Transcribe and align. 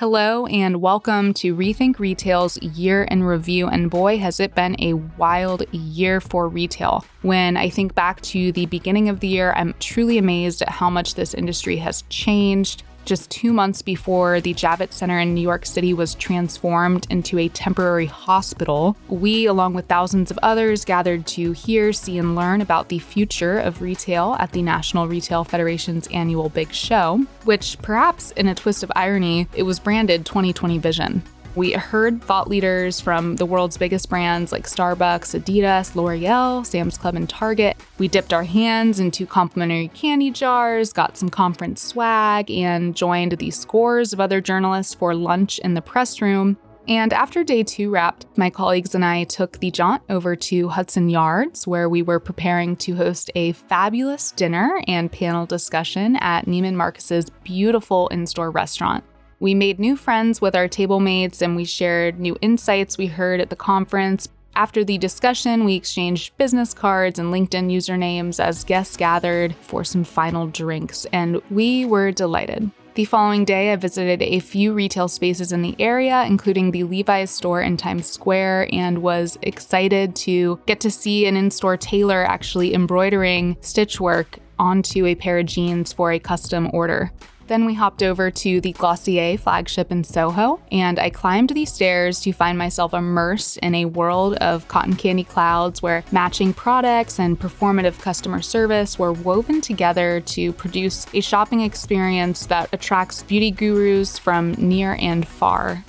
Hello, 0.00 0.46
and 0.46 0.80
welcome 0.80 1.34
to 1.34 1.54
Rethink 1.54 1.98
Retail's 1.98 2.56
Year 2.62 3.02
in 3.02 3.22
Review. 3.22 3.66
And 3.66 3.90
boy, 3.90 4.16
has 4.16 4.40
it 4.40 4.54
been 4.54 4.74
a 4.78 4.94
wild 4.94 5.64
year 5.74 6.22
for 6.22 6.48
retail. 6.48 7.04
When 7.20 7.58
I 7.58 7.68
think 7.68 7.94
back 7.94 8.22
to 8.22 8.50
the 8.52 8.64
beginning 8.64 9.10
of 9.10 9.20
the 9.20 9.28
year, 9.28 9.52
I'm 9.54 9.74
truly 9.78 10.16
amazed 10.16 10.62
at 10.62 10.70
how 10.70 10.88
much 10.88 11.16
this 11.16 11.34
industry 11.34 11.76
has 11.76 12.00
changed 12.08 12.82
just 13.10 13.28
two 13.28 13.52
months 13.52 13.82
before 13.82 14.40
the 14.40 14.54
Javits 14.54 14.92
Center 14.92 15.18
in 15.18 15.34
New 15.34 15.40
York 15.40 15.66
City 15.66 15.92
was 15.92 16.14
transformed 16.14 17.08
into 17.10 17.40
a 17.40 17.48
temporary 17.48 18.06
hospital, 18.06 18.96
we, 19.08 19.46
along 19.46 19.74
with 19.74 19.88
thousands 19.88 20.30
of 20.30 20.38
others, 20.44 20.84
gathered 20.84 21.26
to 21.26 21.50
hear, 21.50 21.92
see, 21.92 22.18
and 22.18 22.36
learn 22.36 22.60
about 22.60 22.88
the 22.88 23.00
future 23.00 23.58
of 23.58 23.82
retail 23.82 24.36
at 24.38 24.52
the 24.52 24.62
National 24.62 25.08
Retail 25.08 25.42
Federation's 25.42 26.06
annual 26.12 26.50
Big 26.50 26.72
Show, 26.72 27.26
which 27.42 27.76
perhaps 27.82 28.30
in 28.32 28.46
a 28.46 28.54
twist 28.54 28.84
of 28.84 28.92
irony, 28.94 29.48
it 29.56 29.64
was 29.64 29.80
branded 29.80 30.24
2020 30.24 30.78
Vision. 30.78 31.20
We 31.56 31.72
heard 31.72 32.22
thought 32.22 32.48
leaders 32.48 33.00
from 33.00 33.34
the 33.36 33.44
world's 33.44 33.76
biggest 33.76 34.08
brands 34.08 34.52
like 34.52 34.68
Starbucks, 34.68 35.38
Adidas, 35.38 35.96
L'Oreal, 35.96 36.64
Sam's 36.64 36.96
Club, 36.96 37.16
and 37.16 37.28
Target. 37.28 37.76
We 37.98 38.06
dipped 38.06 38.32
our 38.32 38.44
hands 38.44 39.00
into 39.00 39.26
complimentary 39.26 39.88
candy 39.88 40.30
jars, 40.30 40.92
got 40.92 41.16
some 41.16 41.28
conference 41.28 41.82
swag, 41.82 42.50
and 42.52 42.94
joined 42.94 43.32
the 43.32 43.50
scores 43.50 44.12
of 44.12 44.20
other 44.20 44.40
journalists 44.40 44.94
for 44.94 45.12
lunch 45.12 45.58
in 45.58 45.74
the 45.74 45.82
press 45.82 46.22
room. 46.22 46.56
And 46.86 47.12
after 47.12 47.44
day 47.44 47.62
two 47.62 47.90
wrapped, 47.90 48.26
my 48.36 48.48
colleagues 48.48 48.94
and 48.94 49.04
I 49.04 49.24
took 49.24 49.58
the 49.58 49.70
jaunt 49.70 50.02
over 50.08 50.34
to 50.36 50.68
Hudson 50.68 51.08
Yards, 51.08 51.66
where 51.66 51.88
we 51.88 52.02
were 52.02 52.20
preparing 52.20 52.76
to 52.76 52.96
host 52.96 53.30
a 53.34 53.52
fabulous 53.52 54.30
dinner 54.32 54.80
and 54.86 55.10
panel 55.10 55.46
discussion 55.46 56.16
at 56.16 56.46
Neiman 56.46 56.74
Marcus's 56.74 57.30
beautiful 57.44 58.08
in 58.08 58.26
store 58.26 58.50
restaurant. 58.50 59.04
We 59.42 59.54
made 59.54 59.80
new 59.80 59.96
friends 59.96 60.42
with 60.42 60.54
our 60.54 60.68
table 60.68 61.00
mates 61.00 61.40
and 61.40 61.56
we 61.56 61.64
shared 61.64 62.20
new 62.20 62.36
insights 62.42 62.98
we 62.98 63.06
heard 63.06 63.40
at 63.40 63.48
the 63.48 63.56
conference. 63.56 64.28
After 64.54 64.84
the 64.84 64.98
discussion, 64.98 65.64
we 65.64 65.76
exchanged 65.76 66.36
business 66.36 66.74
cards 66.74 67.18
and 67.18 67.32
LinkedIn 67.32 67.74
usernames 67.74 68.38
as 68.38 68.64
guests 68.64 68.98
gathered 68.98 69.54
for 69.62 69.82
some 69.82 70.04
final 70.04 70.46
drinks, 70.46 71.06
and 71.10 71.40
we 71.50 71.86
were 71.86 72.12
delighted. 72.12 72.70
The 72.96 73.06
following 73.06 73.46
day, 73.46 73.72
I 73.72 73.76
visited 73.76 74.20
a 74.20 74.40
few 74.40 74.74
retail 74.74 75.08
spaces 75.08 75.52
in 75.52 75.62
the 75.62 75.76
area, 75.78 76.24
including 76.24 76.70
the 76.70 76.82
Levi's 76.82 77.30
store 77.30 77.62
in 77.62 77.78
Times 77.78 78.08
Square, 78.08 78.68
and 78.74 78.98
was 78.98 79.38
excited 79.40 80.14
to 80.16 80.60
get 80.66 80.80
to 80.80 80.90
see 80.90 81.24
an 81.24 81.38
in 81.38 81.50
store 81.50 81.78
tailor 81.78 82.24
actually 82.24 82.74
embroidering 82.74 83.54
stitchwork 83.62 84.38
onto 84.58 85.06
a 85.06 85.14
pair 85.14 85.38
of 85.38 85.46
jeans 85.46 85.94
for 85.94 86.12
a 86.12 86.18
custom 86.18 86.68
order. 86.74 87.10
Then 87.50 87.64
we 87.64 87.74
hopped 87.74 88.04
over 88.04 88.30
to 88.30 88.60
the 88.60 88.70
Glossier 88.70 89.36
flagship 89.36 89.90
in 89.90 90.04
Soho, 90.04 90.60
and 90.70 91.00
I 91.00 91.10
climbed 91.10 91.48
these 91.48 91.72
stairs 91.72 92.20
to 92.20 92.32
find 92.32 92.56
myself 92.56 92.94
immersed 92.94 93.56
in 93.56 93.74
a 93.74 93.86
world 93.86 94.34
of 94.34 94.68
cotton 94.68 94.94
candy 94.94 95.24
clouds 95.24 95.82
where 95.82 96.04
matching 96.12 96.52
products 96.54 97.18
and 97.18 97.40
performative 97.40 97.98
customer 97.98 98.40
service 98.40 99.00
were 99.00 99.12
woven 99.12 99.60
together 99.60 100.20
to 100.26 100.52
produce 100.52 101.08
a 101.12 101.20
shopping 101.20 101.62
experience 101.62 102.46
that 102.46 102.68
attracts 102.72 103.24
beauty 103.24 103.50
gurus 103.50 104.16
from 104.16 104.52
near 104.52 104.96
and 105.00 105.26
far. 105.26 105.84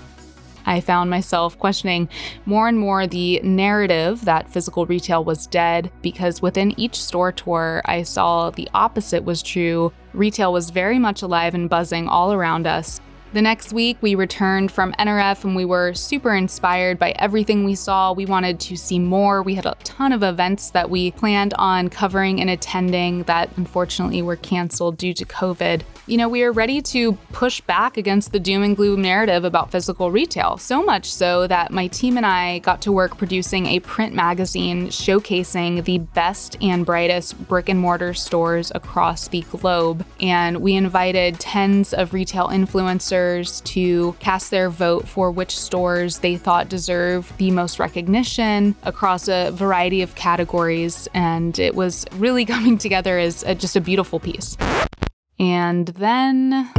I 0.72 0.80
found 0.80 1.10
myself 1.10 1.60
questioning 1.60 2.08
more 2.46 2.70
and 2.70 2.80
more 2.80 3.06
the 3.06 3.42
narrative 3.44 4.24
that 4.24 4.48
physical 4.48 4.86
retail 4.86 5.22
was 5.26 5.46
dead 5.46 5.92
because 6.02 6.42
within 6.42 6.80
each 6.80 6.96
store 6.96 7.34
tour, 7.34 7.82
I 7.84 8.04
saw 8.04 8.52
the 8.52 8.70
opposite 8.74 9.26
was 9.26 9.44
true. 9.44 9.92
Retail 10.14 10.54
was 10.54 10.70
very 10.70 10.98
much 10.98 11.24
alive 11.24 11.56
and 11.56 11.70
buzzing 11.70 12.08
all 12.08 12.32
around 12.32 12.68
us. 12.68 13.02
The 13.34 13.42
next 13.42 13.72
week, 13.72 13.96
we 14.02 14.16
returned 14.16 14.74
from 14.74 14.92
NRF 15.00 15.46
and 15.46 15.56
we 15.56 15.64
were 15.64 15.94
super 15.94 16.36
inspired 16.36 17.00
by 17.00 17.12
everything 17.12 17.64
we 17.64 17.76
saw. 17.76 18.12
We 18.12 18.26
wanted 18.26 18.60
to 18.60 18.76
see 18.76 19.00
more. 19.00 19.42
We 19.42 19.56
had 19.56 19.66
a 19.66 19.78
ton 19.86 20.12
of 20.12 20.22
events 20.22 20.72
that 20.72 20.90
we 20.90 21.12
planned 21.12 21.54
on 21.54 21.88
covering 21.88 22.42
and 22.42 22.50
attending 22.50 23.24
that 23.24 23.50
unfortunately 23.56 24.22
were 24.22 24.36
canceled 24.36 24.98
due 24.98 25.14
to 25.14 25.24
COVID. 25.24 25.84
You 26.08 26.18
know, 26.18 26.28
we 26.28 26.44
are 26.44 26.52
ready 26.52 26.82
to 26.82 27.14
push 27.32 27.62
back 27.62 27.96
against 27.96 28.34
the 28.34 28.40
doom 28.40 28.64
and 28.64 28.76
gloom 28.76 29.02
narrative 29.02 29.46
about 29.46 29.72
physical 29.72 30.12
retail, 30.12 30.58
so 30.58 30.84
much 30.84 31.10
so 31.10 31.48
that 31.48 31.72
my 31.72 31.88
team 31.88 32.18
and 32.18 32.26
I 32.26 32.60
got 32.60 32.82
to 32.82 32.92
work 32.92 33.18
producing 33.18 33.66
a 33.68 33.80
print 33.80 34.14
magazine 34.14 34.88
showcasing 34.88 35.86
the 35.86 36.00
best 36.00 36.58
and 36.60 36.86
brightest 36.86 37.48
brick 37.48 37.70
and 37.70 37.80
mortar 37.80 38.14
stores 38.14 38.74
across 38.76 39.30
the 39.30 39.42
globe. 39.52 40.06
And 40.20 40.58
we 40.58 40.76
invited 40.76 41.40
tens 41.40 41.94
of 41.94 42.14
retail 42.14 42.50
influencers 42.50 43.21
to 43.66 44.16
cast 44.20 44.52
their 44.52 44.70
vote 44.70 45.08
for 45.08 45.32
which 45.32 45.58
stores 45.58 46.20
they 46.20 46.38
thought 46.38 46.70
deserve 46.70 47.32
the 47.38 47.52
most 47.52 47.80
recognition 47.80 48.76
across 48.84 49.28
a 49.28 49.52
variety 49.52 50.02
of 50.02 50.16
categories. 50.16 51.08
And 51.14 51.58
it 51.60 51.76
was 51.76 52.06
really 52.14 52.46
coming 52.54 52.78
together 52.78 53.20
as 53.20 53.44
a, 53.44 53.56
just 53.56 53.76
a 53.76 53.82
beautiful 53.82 54.20
piece. 54.20 54.58
And 55.40 55.88
then 55.88 56.72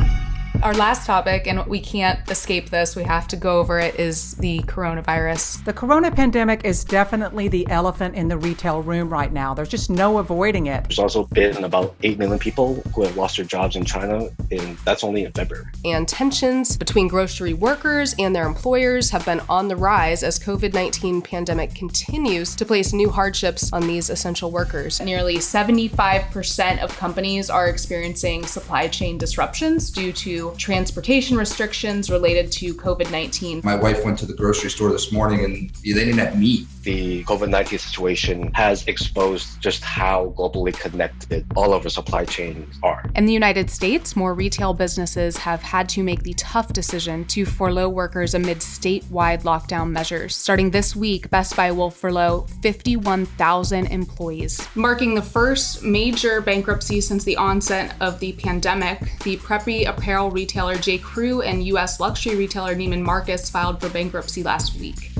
our 0.62 0.74
last 0.74 1.06
topic, 1.06 1.46
and 1.46 1.66
we 1.66 1.80
can't 1.80 2.18
escape 2.30 2.70
this, 2.70 2.94
we 2.94 3.02
have 3.02 3.26
to 3.28 3.36
go 3.36 3.58
over 3.58 3.78
it, 3.80 3.96
is 3.98 4.34
the 4.34 4.60
coronavirus. 4.60 5.64
The 5.64 5.72
corona 5.72 6.10
pandemic 6.10 6.64
is 6.64 6.84
definitely 6.84 7.48
the 7.48 7.68
elephant 7.68 8.14
in 8.14 8.28
the 8.28 8.38
retail 8.38 8.80
room 8.80 9.08
right 9.08 9.32
now. 9.32 9.54
There's 9.54 9.68
just 9.68 9.90
no 9.90 10.18
avoiding 10.18 10.66
it. 10.66 10.84
There's 10.84 10.98
also 10.98 11.24
been 11.24 11.64
about 11.64 11.96
8 12.02 12.18
million 12.18 12.38
people 12.38 12.82
who 12.94 13.02
have 13.02 13.16
lost 13.16 13.36
their 13.36 13.44
jobs 13.44 13.74
in 13.74 13.84
China, 13.84 14.28
and 14.50 14.78
that's 14.84 15.02
only 15.02 15.24
in 15.24 15.32
February. 15.32 15.66
And 15.84 16.06
tensions 16.06 16.76
between 16.76 17.08
grocery 17.08 17.54
workers 17.54 18.14
and 18.18 18.34
their 18.34 18.46
employers 18.46 19.10
have 19.10 19.24
been 19.24 19.40
on 19.48 19.68
the 19.68 19.76
rise 19.76 20.22
as 20.22 20.38
COVID-19 20.38 21.24
pandemic 21.24 21.74
continues 21.74 22.54
to 22.56 22.64
place 22.64 22.92
new 22.92 23.10
hardships 23.10 23.72
on 23.72 23.86
these 23.86 24.10
essential 24.10 24.50
workers. 24.50 25.00
Nearly 25.00 25.38
75% 25.38 26.78
of 26.82 26.96
companies 26.96 27.50
are 27.50 27.68
experiencing 27.68 28.46
supply 28.46 28.86
chain 28.86 29.18
disruptions 29.18 29.90
due 29.90 30.12
to 30.12 30.51
transportation 30.56 31.36
restrictions 31.36 32.10
related 32.10 32.50
to 32.52 32.74
COVID 32.74 33.10
19. 33.10 33.60
My 33.64 33.74
wife 33.74 34.04
went 34.04 34.18
to 34.20 34.26
the 34.26 34.34
grocery 34.34 34.70
store 34.70 34.90
this 34.90 35.12
morning 35.12 35.44
and 35.44 35.70
they 35.70 35.92
didn't 35.92 36.18
have 36.18 36.38
meat. 36.38 36.66
The 36.82 37.22
COVID 37.24 37.48
19 37.48 37.78
situation 37.78 38.52
has 38.54 38.86
exposed 38.88 39.60
just 39.60 39.84
how 39.84 40.34
globally 40.36 40.76
connected 40.76 41.46
all 41.54 41.74
of 41.74 41.84
our 41.84 41.90
supply 41.90 42.24
chains 42.24 42.74
are. 42.82 43.08
In 43.14 43.26
the 43.26 43.32
United 43.32 43.70
States, 43.70 44.16
more 44.16 44.34
retail 44.34 44.74
businesses 44.74 45.36
have 45.36 45.62
had 45.62 45.88
to 45.90 46.02
make 46.02 46.24
the 46.24 46.34
tough 46.34 46.72
decision 46.72 47.24
to 47.26 47.44
furlough 47.44 47.88
workers 47.88 48.34
amid 48.34 48.58
statewide 48.58 49.42
lockdown 49.42 49.90
measures. 49.90 50.34
Starting 50.34 50.70
this 50.70 50.96
week, 50.96 51.30
Best 51.30 51.56
Buy 51.56 51.70
will 51.70 51.90
furlough 51.90 52.46
51,000 52.62 53.86
employees. 53.86 54.66
Marking 54.74 55.14
the 55.14 55.22
first 55.22 55.82
major 55.84 56.40
bankruptcy 56.40 57.00
since 57.00 57.22
the 57.22 57.36
onset 57.36 57.94
of 58.00 58.18
the 58.18 58.32
pandemic, 58.32 58.98
the 59.22 59.36
preppy 59.36 59.88
apparel 59.88 60.30
retailer 60.30 60.76
J. 60.76 60.98
Crew 60.98 61.42
and 61.42 61.64
U.S. 61.68 62.00
luxury 62.00 62.34
retailer 62.34 62.74
Neiman 62.74 63.02
Marcus 63.02 63.48
filed 63.48 63.80
for 63.80 63.88
bankruptcy 63.88 64.42
last 64.42 64.78
week. 64.80 65.11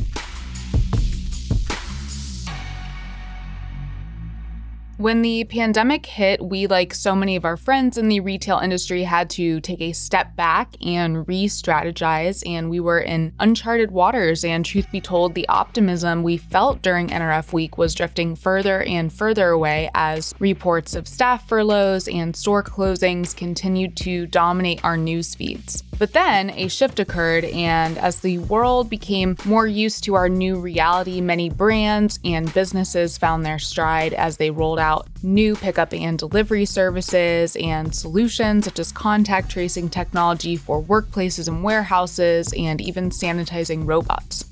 When 5.02 5.22
the 5.22 5.42
pandemic 5.42 6.06
hit, 6.06 6.40
we, 6.40 6.68
like 6.68 6.94
so 6.94 7.16
many 7.16 7.34
of 7.34 7.44
our 7.44 7.56
friends 7.56 7.98
in 7.98 8.06
the 8.06 8.20
retail 8.20 8.60
industry, 8.60 9.02
had 9.02 9.28
to 9.30 9.60
take 9.60 9.80
a 9.80 9.90
step 9.90 10.36
back 10.36 10.76
and 10.80 11.26
re 11.26 11.46
strategize, 11.46 12.48
and 12.48 12.70
we 12.70 12.78
were 12.78 13.00
in 13.00 13.32
uncharted 13.40 13.90
waters. 13.90 14.44
And 14.44 14.64
truth 14.64 14.88
be 14.92 15.00
told, 15.00 15.34
the 15.34 15.48
optimism 15.48 16.22
we 16.22 16.36
felt 16.36 16.82
during 16.82 17.08
NRF 17.08 17.52
week 17.52 17.76
was 17.76 17.96
drifting 17.96 18.36
further 18.36 18.82
and 18.82 19.12
further 19.12 19.48
away 19.48 19.90
as 19.92 20.36
reports 20.38 20.94
of 20.94 21.08
staff 21.08 21.48
furloughs 21.48 22.06
and 22.06 22.36
store 22.36 22.62
closings 22.62 23.34
continued 23.34 23.96
to 23.96 24.28
dominate 24.28 24.84
our 24.84 24.96
news 24.96 25.34
feeds. 25.34 25.82
But 25.98 26.12
then 26.12 26.50
a 26.50 26.68
shift 26.68 27.00
occurred, 27.00 27.44
and 27.44 27.98
as 27.98 28.20
the 28.20 28.38
world 28.38 28.88
became 28.88 29.36
more 29.44 29.66
used 29.66 30.04
to 30.04 30.14
our 30.14 30.28
new 30.28 30.60
reality, 30.60 31.20
many 31.20 31.50
brands 31.50 32.18
and 32.24 32.52
businesses 32.54 33.18
found 33.18 33.44
their 33.44 33.58
stride 33.58 34.12
as 34.14 34.36
they 34.36 34.50
rolled 34.50 34.78
out 34.78 34.91
new 35.22 35.54
pickup 35.54 35.92
and 35.92 36.18
delivery 36.18 36.64
services 36.64 37.56
and 37.56 37.94
solutions 37.94 38.64
such 38.64 38.78
as 38.78 38.92
contact 38.92 39.50
tracing 39.50 39.88
technology 39.88 40.56
for 40.56 40.82
workplaces 40.82 41.48
and 41.48 41.62
warehouses, 41.62 42.52
and 42.56 42.80
even 42.80 43.10
sanitizing 43.10 43.86
robots. 43.86 44.44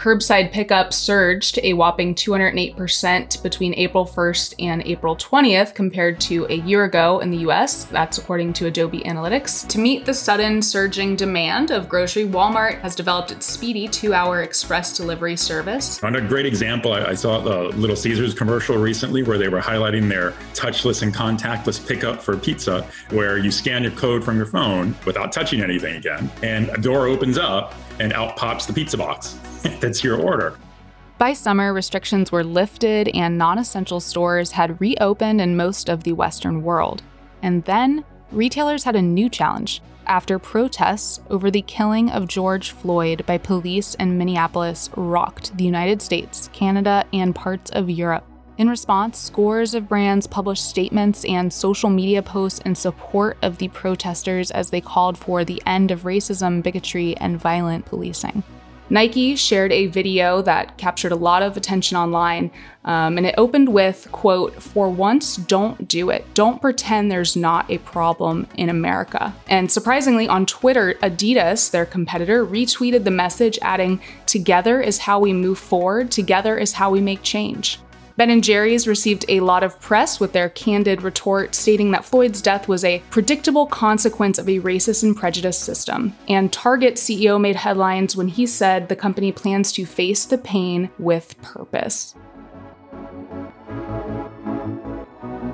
Curbside 0.00 0.50
pickup 0.50 0.94
surged 0.94 1.58
a 1.62 1.74
whopping 1.74 2.14
208% 2.14 3.42
between 3.42 3.74
April 3.74 4.06
1st 4.06 4.54
and 4.58 4.82
April 4.86 5.14
20th 5.14 5.74
compared 5.74 6.18
to 6.20 6.46
a 6.48 6.54
year 6.54 6.84
ago 6.84 7.18
in 7.18 7.30
the 7.30 7.36
US. 7.50 7.84
That's 7.84 8.16
according 8.16 8.54
to 8.54 8.66
Adobe 8.66 9.00
Analytics. 9.00 9.68
To 9.68 9.78
meet 9.78 10.06
the 10.06 10.14
sudden 10.14 10.62
surging 10.62 11.16
demand 11.16 11.70
of 11.70 11.86
grocery, 11.86 12.24
Walmart 12.24 12.80
has 12.80 12.94
developed 12.94 13.30
its 13.30 13.44
speedy 13.44 13.86
two 13.88 14.14
hour 14.14 14.40
express 14.40 14.96
delivery 14.96 15.36
service. 15.36 16.02
On 16.02 16.16
a 16.16 16.20
great 16.22 16.46
example, 16.46 16.94
I 16.94 17.14
saw 17.14 17.38
the 17.38 17.76
Little 17.76 17.94
Caesars 17.94 18.32
commercial 18.32 18.78
recently 18.78 19.22
where 19.22 19.36
they 19.36 19.48
were 19.48 19.60
highlighting 19.60 20.08
their 20.08 20.30
touchless 20.54 21.02
and 21.02 21.14
contactless 21.14 21.86
pickup 21.86 22.22
for 22.22 22.38
pizza, 22.38 22.86
where 23.10 23.36
you 23.36 23.50
scan 23.50 23.82
your 23.82 23.92
code 23.92 24.24
from 24.24 24.38
your 24.38 24.46
phone 24.46 24.96
without 25.04 25.30
touching 25.30 25.60
anything 25.60 25.96
again, 25.96 26.30
and 26.42 26.70
a 26.70 26.78
door 26.78 27.06
opens 27.06 27.36
up 27.36 27.74
and 28.00 28.12
out 28.14 28.36
pops 28.36 28.66
the 28.66 28.72
pizza 28.72 28.96
box. 28.96 29.38
That's 29.80 30.02
your 30.02 30.20
order. 30.20 30.58
By 31.18 31.34
summer, 31.34 31.72
restrictions 31.74 32.32
were 32.32 32.42
lifted 32.42 33.08
and 33.08 33.36
non 33.36 33.58
essential 33.58 34.00
stores 34.00 34.52
had 34.52 34.80
reopened 34.80 35.40
in 35.40 35.56
most 35.56 35.88
of 35.88 36.02
the 36.02 36.14
Western 36.14 36.62
world. 36.62 37.02
And 37.42 37.64
then, 37.66 38.04
retailers 38.32 38.84
had 38.84 38.96
a 38.96 39.02
new 39.02 39.28
challenge 39.28 39.82
after 40.06 40.38
protests 40.38 41.20
over 41.28 41.50
the 41.50 41.62
killing 41.62 42.10
of 42.10 42.26
George 42.26 42.70
Floyd 42.70 43.24
by 43.26 43.38
police 43.38 43.94
in 43.96 44.18
Minneapolis 44.18 44.88
rocked 44.96 45.56
the 45.56 45.64
United 45.64 46.00
States, 46.00 46.48
Canada, 46.52 47.04
and 47.12 47.34
parts 47.34 47.70
of 47.70 47.90
Europe. 47.90 48.24
In 48.60 48.68
response, 48.68 49.18
scores 49.18 49.72
of 49.72 49.88
brands 49.88 50.26
published 50.26 50.68
statements 50.68 51.24
and 51.24 51.50
social 51.50 51.88
media 51.88 52.20
posts 52.20 52.60
in 52.66 52.74
support 52.74 53.38
of 53.40 53.56
the 53.56 53.68
protesters 53.68 54.50
as 54.50 54.68
they 54.68 54.82
called 54.82 55.16
for 55.16 55.46
the 55.46 55.62
end 55.64 55.90
of 55.90 56.02
racism, 56.02 56.62
bigotry, 56.62 57.16
and 57.16 57.40
violent 57.40 57.86
policing. 57.86 58.42
Nike 58.90 59.34
shared 59.34 59.72
a 59.72 59.86
video 59.86 60.42
that 60.42 60.76
captured 60.76 61.12
a 61.12 61.16
lot 61.16 61.42
of 61.42 61.56
attention 61.56 61.96
online, 61.96 62.50
um, 62.84 63.16
and 63.16 63.26
it 63.26 63.34
opened 63.38 63.72
with, 63.72 64.06
quote, 64.12 64.62
for 64.62 64.90
once, 64.90 65.36
don't 65.36 65.88
do 65.88 66.10
it. 66.10 66.26
Don't 66.34 66.60
pretend 66.60 67.10
there's 67.10 67.36
not 67.36 67.70
a 67.70 67.78
problem 67.78 68.46
in 68.58 68.68
America. 68.68 69.34
And 69.48 69.72
surprisingly, 69.72 70.28
on 70.28 70.44
Twitter, 70.44 70.96
Adidas, 71.02 71.70
their 71.70 71.86
competitor, 71.86 72.44
retweeted 72.44 73.04
the 73.04 73.10
message 73.10 73.58
adding, 73.62 74.02
together 74.26 74.82
is 74.82 74.98
how 74.98 75.18
we 75.18 75.32
move 75.32 75.58
forward, 75.58 76.10
together 76.10 76.58
is 76.58 76.74
how 76.74 76.90
we 76.90 77.00
make 77.00 77.22
change. 77.22 77.78
Ben 78.20 78.42
& 78.42 78.42
Jerry's 78.42 78.86
received 78.86 79.24
a 79.30 79.40
lot 79.40 79.62
of 79.62 79.80
press 79.80 80.20
with 80.20 80.34
their 80.34 80.50
candid 80.50 81.00
retort 81.00 81.54
stating 81.54 81.92
that 81.92 82.04
Floyd's 82.04 82.42
death 82.42 82.68
was 82.68 82.84
a 82.84 82.98
predictable 83.08 83.64
consequence 83.64 84.36
of 84.36 84.46
a 84.46 84.60
racist 84.60 85.02
and 85.02 85.16
prejudiced 85.16 85.62
system. 85.62 86.14
And 86.28 86.52
Target 86.52 86.96
CEO 86.96 87.40
made 87.40 87.56
headlines 87.56 88.16
when 88.16 88.28
he 88.28 88.44
said 88.44 88.90
the 88.90 88.94
company 88.94 89.32
plans 89.32 89.72
to 89.72 89.86
face 89.86 90.26
the 90.26 90.36
pain 90.36 90.90
with 90.98 91.40
purpose. 91.40 92.14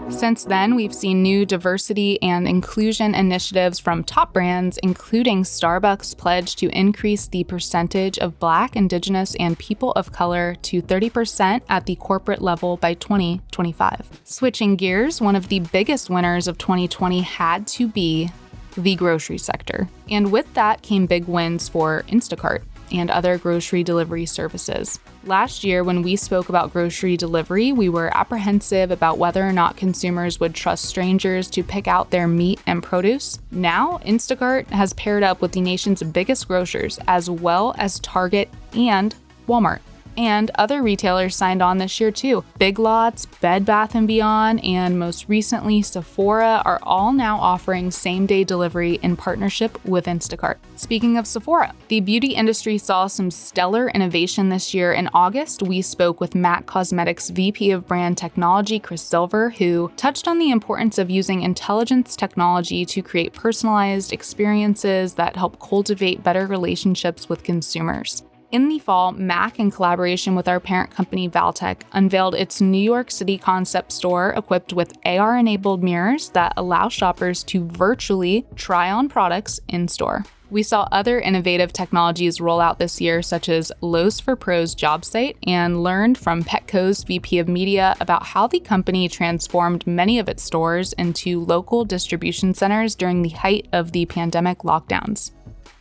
Since 0.08 0.44
then, 0.44 0.76
we've 0.76 0.94
seen 0.94 1.23
new 1.23 1.44
diversity 1.44 2.23
and 2.23 2.49
inclusion 2.49 3.14
initiatives 3.14 3.79
from 3.79 4.05
top 4.05 4.32
brands, 4.32 4.79
including 4.82 5.43
Starbucks' 5.43 6.17
pledge 6.17 6.56
to 6.56 6.69
increase 6.70 7.26
the 7.26 7.44
percentage 7.44 8.19
of 8.19 8.38
Black, 8.38 8.76
Indigenous, 8.76 9.35
and 9.37 9.58
people 9.58 9.93
of 9.93 10.12
color 10.12 10.55
to 10.62 10.81
30% 10.81 11.61
at 11.69 11.87
the 11.87 11.97
corporate 11.97 12.41
level 12.41 12.76
by 12.76 12.94
2025. 12.94 14.20
Switching 14.25 14.76
gears, 14.76 15.20
one 15.20 15.37
of 15.37 15.49
the 15.49 15.61
biggest 15.61 16.09
winners 16.09 16.49
of 16.49 16.56
2020 16.56 17.20
had 17.20 17.67
to 17.67 17.88
be 17.88 18.31
the 18.76 18.94
grocery 18.94 19.38
sector. 19.38 19.88
And 20.09 20.31
with 20.31 20.52
that 20.55 20.82
came 20.82 21.06
big 21.06 21.25
wins 21.26 21.69
for 21.69 22.05
Instacart 22.09 22.62
and 22.93 23.11
other 23.11 23.38
grocery 23.38 23.83
delivery 23.83 24.27
services. 24.27 24.99
Last 25.25 25.65
year, 25.65 25.83
when 25.83 26.03
we 26.03 26.17
spoke 26.17 26.49
about 26.49 26.73
grocery 26.73 27.17
delivery, 27.17 27.73
we 27.73 27.88
were 27.88 28.17
apprehensive 28.17 28.91
about 28.91 29.19
whether 29.19 29.47
or 29.47 29.53
not 29.53 29.77
consumers 29.77 30.38
would 30.38 30.55
trust 30.55 30.85
strangers 30.85 31.49
to 31.50 31.65
pick 31.65 31.88
out 31.88 32.11
their 32.11 32.29
meat 32.29 32.61
and 32.67 32.83
produce. 32.83 33.38
Now, 33.50 33.99
Instacart 34.05 34.69
has 34.69 34.93
paired 34.94 35.23
up 35.23 35.41
with 35.41 35.53
the 35.53 35.61
nation's 35.61 36.03
biggest 36.03 36.47
grocers, 36.47 36.99
as 37.09 37.29
well 37.29 37.75
as 37.79 38.00
Target 38.00 38.49
and 38.73 39.15
Walmart 39.49 39.81
and 40.16 40.50
other 40.56 40.82
retailers 40.82 41.36
signed 41.36 41.62
on 41.62 41.78
this 41.78 42.00
year 42.00 42.10
too. 42.10 42.44
Big 42.58 42.78
Lots, 42.78 43.26
Bed 43.26 43.64
Bath 43.64 43.96
& 44.00 44.06
Beyond, 44.06 44.64
and 44.64 44.98
most 44.98 45.28
recently 45.28 45.82
Sephora 45.82 46.62
are 46.64 46.80
all 46.82 47.12
now 47.12 47.38
offering 47.38 47.90
same-day 47.90 48.44
delivery 48.44 48.94
in 49.02 49.16
partnership 49.16 49.82
with 49.84 50.06
Instacart. 50.06 50.56
Speaking 50.76 51.16
of 51.16 51.26
Sephora, 51.26 51.74
the 51.88 52.00
beauty 52.00 52.34
industry 52.34 52.78
saw 52.78 53.06
some 53.06 53.30
stellar 53.30 53.88
innovation 53.88 54.48
this 54.48 54.74
year. 54.74 54.92
In 54.92 55.08
August, 55.14 55.62
we 55.62 55.82
spoke 55.82 56.20
with 56.20 56.34
MAC 56.34 56.66
Cosmetics 56.66 57.30
VP 57.30 57.70
of 57.70 57.86
Brand 57.86 58.18
Technology, 58.18 58.78
Chris 58.78 59.02
Silver, 59.02 59.50
who 59.50 59.90
touched 59.96 60.28
on 60.28 60.38
the 60.38 60.50
importance 60.50 60.98
of 60.98 61.10
using 61.10 61.42
intelligence 61.42 62.16
technology 62.16 62.84
to 62.84 63.02
create 63.02 63.32
personalized 63.32 64.12
experiences 64.12 65.14
that 65.14 65.36
help 65.36 65.58
cultivate 65.60 66.22
better 66.22 66.46
relationships 66.46 67.28
with 67.28 67.42
consumers. 67.42 68.22
In 68.52 68.69
the 68.69 68.78
fall, 68.78 69.10
MAC, 69.10 69.58
in 69.58 69.72
collaboration 69.72 70.37
with 70.37 70.46
our 70.46 70.60
parent 70.60 70.93
company 70.93 71.28
Valtech, 71.28 71.82
unveiled 71.93 72.37
its 72.37 72.60
New 72.60 72.78
York 72.82 73.10
City 73.10 73.37
concept 73.38 73.90
store 73.90 74.31
equipped 74.37 74.72
with 74.72 74.96
AR 75.04 75.37
enabled 75.37 75.82
mirrors 75.82 76.28
that 76.31 76.52
allow 76.56 76.88
shoppers 76.88 77.43
to 77.44 77.66
virtually 77.66 78.46
try 78.54 78.93
on 78.93 79.08
products 79.08 79.58
in 79.69 79.88
store. 79.88 80.25
We 80.48 80.62
saw 80.62 80.87
other 80.93 81.19
innovative 81.19 81.72
technologies 81.72 82.40
roll 82.40 82.60
out 82.60 82.78
this 82.78 83.00
year, 83.00 83.20
such 83.20 83.48
as 83.48 83.72
Lowe's 83.81 84.20
for 84.20 84.37
Pros 84.37 84.76
job 84.76 85.04
site, 85.04 85.37
and 85.44 85.82
learned 85.82 86.16
from 86.16 86.44
Petco's 86.44 87.02
VP 87.02 87.40
of 87.40 87.49
Media 87.49 87.96
about 88.00 88.26
how 88.26 88.46
the 88.46 88.60
company 88.60 89.08
transformed 89.08 89.84
many 89.88 90.20
of 90.20 90.28
its 90.28 90.44
stores 90.44 90.92
into 90.92 91.40
local 91.40 91.84
distribution 91.84 92.54
centers 92.54 92.94
during 92.94 93.22
the 93.22 93.31
height 93.31 93.66
of 93.72 93.90
the 93.90 94.06
pandemic 94.06 94.58
lockdowns. 94.58 95.32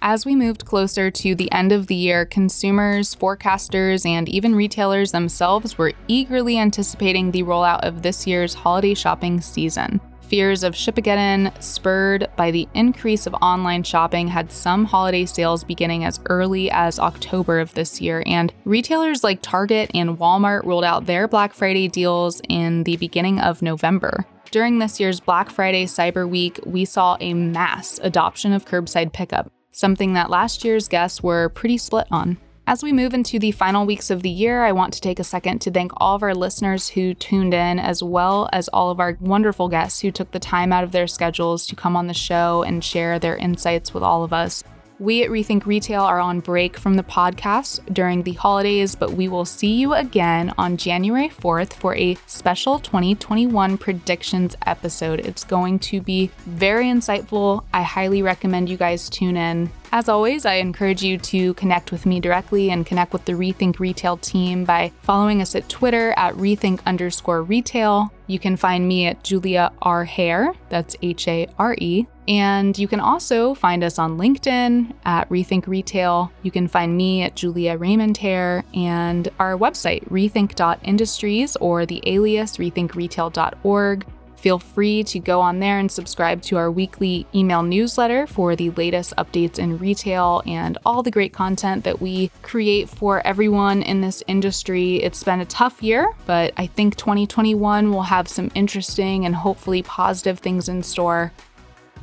As 0.07 0.24
we 0.24 0.36
moved 0.36 0.66
closer 0.66 1.10
to 1.10 1.34
the 1.34 1.52
end 1.52 1.72
of 1.72 1.88
the 1.88 1.96
year, 1.96 2.25
consumers, 2.25 3.16
forecasters, 3.16 4.06
and 4.06 4.30
even 4.30 4.54
retailers 4.54 5.12
themselves 5.12 5.80
were 5.80 5.94
eagerly 6.07 6.60
anticipating 6.60 7.31
the 7.31 7.42
rollout 7.42 7.80
of 7.80 8.04
this 8.04 8.28
year's 8.28 8.54
holiday 8.54 8.94
shopping 8.94 9.42
season. 9.42 10.00
Fears 10.22 10.62
of 10.62 10.75
Shipageddon, 10.75 11.52
spurred 11.60 12.30
by 12.36 12.52
the 12.52 12.69
increase 12.75 13.25
of 13.25 13.34
online 13.42 13.81
shopping, 13.81 14.28
had 14.28 14.52
some 14.52 14.86
holiday 14.86 15.25
sales 15.25 15.63
beginning 15.63 16.06
as 16.06 16.19
early 16.30 16.69
as 16.69 17.00
October 17.00 17.60
of 17.60 17.74
this 17.74 18.00
year, 18.00 18.22
and 18.28 18.54
retailers 18.63 19.24
like 19.24 19.42
Target 19.42 19.90
and 19.96 20.19
Walmart 20.19 20.66
rolled 20.66 20.84
out 20.84 21.07
their 21.07 21.28
Black 21.28 21.52
Friday 21.52 21.88
deals 21.88 22.44
in 22.48 22.84
the 22.84 22.98
beginning 22.98 23.40
of 23.40 23.63
November. 23.63 24.24
During 24.52 24.78
this 24.78 25.00
year's 25.00 25.19
Black 25.19 25.50
Friday 25.50 25.86
Cyber 25.86 26.30
Week, 26.30 26.60
we 26.63 26.86
saw 26.86 27.18
a 27.19 27.34
mass 27.34 28.00
adoption 28.04 28.54
of 28.54 28.66
curbside 28.66 29.12
pickup, 29.12 29.52
something 29.75 30.13
that 30.13 30.30
last 30.30 30.63
year's 30.63 30.88
guests 30.88 31.22
were 31.22 31.50
pretty 31.50 31.77
split 31.77 32.07
on. 32.10 32.38
As 32.66 32.81
we 32.81 32.94
move 32.94 33.13
into 33.13 33.38
the 33.38 33.51
final 33.51 33.86
weeks 33.86 34.10
of 34.10 34.24
the 34.24 34.30
year, 34.30 34.63
I 34.63 34.72
want 34.72 34.94
to 34.94 35.01
take 35.01 35.19
a 35.19 35.24
second 35.24 35.60
to 35.60 35.72
thank 35.72 35.92
all 35.98 36.16
of 36.16 36.24
our 36.24 36.33
listeners 36.33 36.89
who 36.89 37.13
tuned 37.13 37.54
in, 37.54 37.77
as 37.77 38.01
well 38.01 38.50
as 38.54 38.69
all 38.69 38.89
of 38.89 39.00
our 39.00 39.18
wonderful 39.19 39.68
guests 39.68 40.00
who 40.00 40.12
took 40.12 40.31
the 40.31 40.39
time 40.39 40.74
out 40.74 40.83
of 40.83 40.92
their 40.92 41.06
schedules 41.06 41.68
to 41.68 41.76
come 41.76 41.95
on 41.95 42.07
the 42.07 42.14
show 42.14 42.64
and 42.64 42.83
share 42.83 43.19
their 43.19 43.35
insights 43.35 43.94
with 43.94 44.02
all 44.02 44.23
of 44.23 44.33
us. 44.33 44.64
We 44.97 45.23
at 45.23 45.30
Rethink 45.30 45.66
Retail 45.66 46.04
are 46.04 46.21
on 46.21 46.40
break 46.40 46.78
from 46.78 46.94
the 46.94 47.04
podcast 47.04 47.81
during 47.94 48.23
the 48.23 48.31
holidays, 48.31 48.95
but 48.95 49.11
we 49.11 49.28
will 49.28 49.44
see 49.44 49.73
you 49.73 49.94
again 49.94 50.54
on 50.57 50.78
January 50.78 51.28
4th 51.28 51.73
for 51.73 51.94
a 51.97 52.16
special 52.28 52.80
2021 52.80 53.78
predictions 53.78 54.56
episode. 54.66 55.19
It's 55.19 55.44
going 55.44 55.80
to 55.80 55.99
be 55.99 56.31
very 56.45 56.85
insightful. 56.85 57.66
I 57.73 57.81
highly 57.81 58.21
recommend 58.21 58.69
you 58.69 58.78
guys 58.78 59.09
tune 59.09 59.35
in. 59.35 59.69
As 59.92 60.09
always, 60.09 60.45
I 60.45 60.56
encourage 60.56 61.04
you 61.04 61.18
to 61.19 61.54
connect 61.54 61.92
with 61.92 62.06
me 62.06 62.19
directly 62.19 62.69
and 62.69 62.85
connect 62.85 63.13
with 63.13 63.25
the 63.25 63.33
Rethink 63.33 63.80
Retail 63.80 64.18
team 64.18 64.65
by 64.65 64.92
following 65.04 65.42
us 65.42 65.56
at 65.56 65.69
Twitter 65.69 66.13
at 66.18 66.33
rethink 66.35 66.83
underscore 66.85 67.44
retail. 67.44 68.11
You 68.27 68.39
can 68.39 68.57
find 68.57 68.87
me 68.87 69.06
at 69.07 69.23
Julia 69.23 69.71
R. 69.81 70.04
Hare, 70.04 70.54
that's 70.69 70.95
H 71.01 71.27
A 71.27 71.47
R 71.57 71.75
E. 71.80 72.07
And 72.27 72.77
you 72.77 72.87
can 72.87 72.99
also 72.99 73.54
find 73.54 73.83
us 73.83 73.99
on 73.99 74.18
LinkedIn 74.18 74.94
at 75.06 75.30
Rethink 75.30 75.68
Retail. 75.68 76.31
You 76.42 76.49
can 76.49 76.68
find 76.68 76.97
me 76.97 77.21
at 77.21 77.35
Julia 77.35 77.77
Raymond 77.77 78.18
Hare 78.18 78.63
and 78.73 79.30
our 79.37 79.56
website, 79.56 80.04
rethink.industries 80.09 81.56
or 81.57 81.85
the 81.85 82.01
alias 82.06 82.57
rethinkretail.org. 82.57 84.06
Feel 84.45 84.59
free 84.59 85.04
to 85.06 85.18
go 85.18 85.42
on 85.42 85.57
there 85.57 85.80
and 85.80 85.92
subscribe 85.92 86.40
to 86.44 86.57
our 86.57 86.69
weekly 86.69 87.25
email 87.33 87.64
newsletter 87.64 88.28
for 88.28 88.56
the 88.56 88.69
latest 88.69 89.11
updates 89.18 89.57
in 89.57 89.80
retail 89.80 90.44
and 90.45 90.78
all 90.85 91.02
the 91.02 91.09
great 91.09 91.33
content 91.33 91.83
that 91.83 91.99
we 91.99 92.30
create 92.44 92.87
for 92.87 93.25
everyone 93.25 93.81
in 93.81 94.02
this 94.02 94.21
industry. 94.28 94.97
It's 94.97 95.23
been 95.23 95.42
a 95.42 95.45
tough 95.45 95.81
year, 95.81 96.14
but 96.28 96.54
I 96.57 96.68
think 96.68 96.95
2021 96.95 97.90
will 97.90 98.04
have 98.04 98.28
some 98.28 98.52
interesting 98.54 99.25
and 99.25 99.33
hopefully 99.33 99.81
positive 99.81 100.37
things 100.37 100.69
in 100.69 100.83
store. 100.83 101.31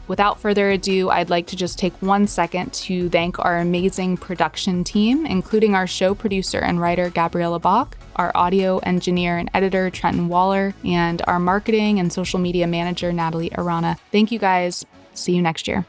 Without 0.09 0.41
further 0.41 0.73
ado, 0.73 1.11
I'd 1.11 1.31
like 1.31 1.47
to 1.47 1.57
just 1.57 1.79
take 1.79 1.95
one 2.03 2.27
second 2.27 2.73
to 2.73 3.09
thank 3.11 3.39
our 3.39 3.61
amazing 3.61 4.17
production 4.17 4.83
team, 4.83 5.27
including 5.27 5.77
our 5.77 5.87
show 5.87 6.13
producer 6.13 6.59
and 6.59 6.81
writer, 6.81 7.09
Gabriella 7.09 7.61
Bach, 7.61 7.97
our 8.17 8.33
audio 8.35 8.79
engineer 8.79 9.39
and 9.39 9.51
editor, 9.55 9.91
Trenton 9.91 10.29
Waller, 10.29 10.75
and 10.85 11.23
our 11.27 11.39
marketing 11.39 11.99
and 11.99 12.13
social 12.13 12.39
media 12.39 12.67
manager, 12.67 13.13
Natalie 13.13 13.51
Arana. 13.57 13.97
Thank 14.11 14.33
you 14.33 14.39
guys. 14.39 14.85
See 15.15 15.35
you 15.35 15.43
next 15.43 15.69
year. 15.69 15.85